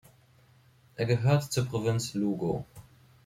Er 0.95 1.05
gehört 1.05 1.51
zur 1.53 1.65
Provinz 1.65 2.15
Lugo. 2.15 2.65